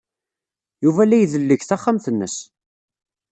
[0.83, 2.35] Yuba la idelleg taxxamt-nnes.